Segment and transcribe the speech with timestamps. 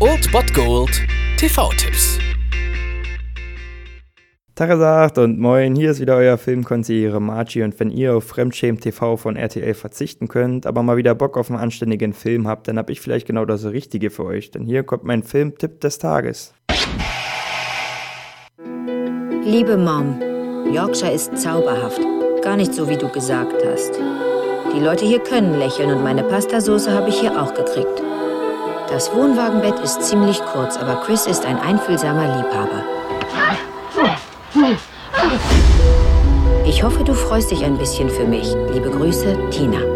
[0.00, 0.90] Old Bot Gold
[1.38, 2.18] TV-Tipps.
[4.54, 9.16] Tagesacht und moin, hier ist wieder euer Filmkonsigliere Margie und wenn ihr auf Fremdschämen TV
[9.16, 12.90] von RTL verzichten könnt, aber mal wieder Bock auf einen anständigen Film habt, dann hab
[12.90, 16.52] ich vielleicht genau das Richtige für euch, denn hier kommt mein Filmtipp des Tages.
[19.44, 20.20] Liebe Mom,
[20.72, 22.00] Yorkshire ist zauberhaft,
[22.42, 23.98] gar nicht so wie du gesagt hast.
[24.74, 28.02] Die Leute hier können lächeln und meine Pastasauce habe ich hier auch gekriegt.
[28.88, 32.84] Das Wohnwagenbett ist ziemlich kurz, aber Chris ist ein einfühlsamer Liebhaber.
[36.66, 38.54] Ich hoffe, du freust dich ein bisschen für mich.
[38.72, 39.93] Liebe Grüße, Tina.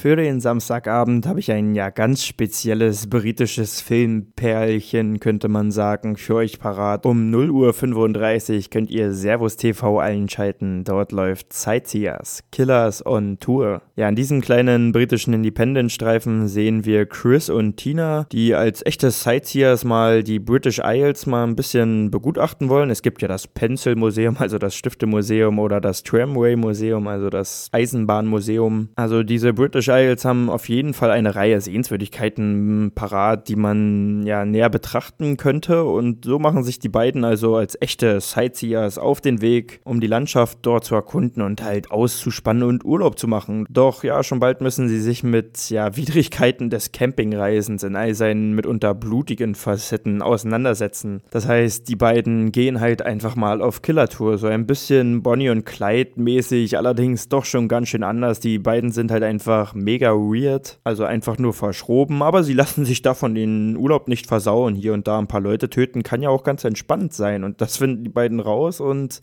[0.00, 6.36] Für den Samstagabend habe ich ein ja ganz spezielles britisches Filmperlchen, könnte man sagen, für
[6.36, 7.04] euch parat.
[7.04, 10.84] Um 0.35 Uhr könnt ihr Servus TV einschalten.
[10.84, 13.82] Dort läuft Sightseers, Killers on Tour.
[13.94, 19.84] Ja, in diesem kleinen britischen Independent-Streifen sehen wir Chris und Tina, die als echte Sightseers
[19.84, 22.88] mal die British Isles mal ein bisschen begutachten wollen.
[22.88, 27.68] Es gibt ja das Pencil Museum, also das Stiftemuseum oder das Tramway Museum, also das
[27.72, 28.88] Eisenbahnmuseum.
[28.96, 34.44] Also diese British Isles haben auf jeden Fall eine Reihe Sehenswürdigkeiten parat, die man ja
[34.44, 39.40] näher betrachten könnte und so machen sich die beiden also als echte Sightseers auf den
[39.40, 43.66] Weg, um die Landschaft dort zu erkunden und halt auszuspannen und Urlaub zu machen.
[43.68, 48.54] Doch ja, schon bald müssen sie sich mit ja, Widrigkeiten des Campingreisens in all seinen
[48.54, 51.22] mitunter blutigen Facetten auseinandersetzen.
[51.30, 55.64] Das heißt, die beiden gehen halt einfach mal auf Killertour, so ein bisschen Bonnie und
[55.64, 58.40] Clyde mäßig, allerdings doch schon ganz schön anders.
[58.40, 63.02] Die beiden sind halt einfach mega weird, also einfach nur verschroben, aber sie lassen sich
[63.02, 64.74] davon den Urlaub nicht versauen.
[64.74, 67.76] Hier und da ein paar Leute töten kann ja auch ganz entspannt sein und das
[67.76, 69.20] finden die beiden raus und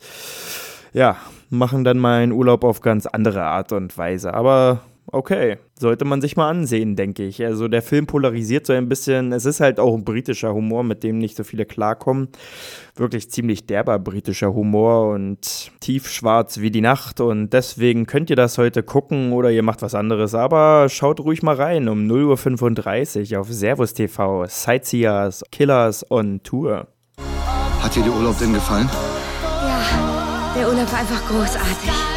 [0.94, 1.18] ja,
[1.50, 4.34] machen dann mal einen Urlaub auf ganz andere Art und Weise.
[4.34, 7.44] Aber okay, sollte man sich mal ansehen, denke ich.
[7.44, 9.32] Also der Film polarisiert so ein bisschen.
[9.32, 12.30] Es ist halt auch ein britischer Humor, mit dem nicht so viele klarkommen.
[12.96, 17.22] Wirklich ziemlich derber britischer Humor und tiefschwarz wie die Nacht.
[17.22, 20.36] Und deswegen könnt ihr das heute gucken oder ihr macht was anderes.
[20.36, 24.46] Aber schaut ruhig mal rein um 0.35 Uhr auf Servus TV.
[24.48, 26.88] Sightseers, Killers on Tour.
[27.82, 28.90] Hat dir der Urlaub denn gefallen?
[30.56, 32.17] Der Urlaub war einfach großartig.